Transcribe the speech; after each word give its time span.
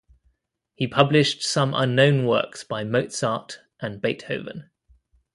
He 0.73 0.87
published 0.87 1.43
some 1.43 1.75
unknown 1.75 2.25
works 2.25 2.63
by 2.63 2.83
Mozart 2.83 3.59
and 3.79 4.01
Beethoven. 4.01 4.71